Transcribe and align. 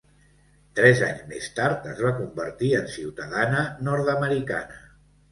Tres 0.77 1.01
anys 1.07 1.19
més 1.33 1.49
tard 1.59 1.83
es 1.91 1.99
va 2.05 2.13
convertir 2.21 2.69
en 2.77 2.87
ciutadana 2.93 3.61
nord-americana. 3.89 4.81